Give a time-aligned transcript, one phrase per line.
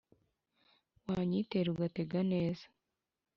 [1.09, 2.65] wanyitera ugatega neza,